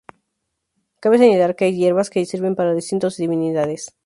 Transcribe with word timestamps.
Cabe 0.99 1.19
señalar 1.19 1.55
que 1.55 1.65
hay 1.65 1.75
hierbas 1.75 2.09
que 2.09 2.25
sirven 2.25 2.55
para 2.55 2.73
distintos 2.73 3.17
divinidades. 3.17 3.95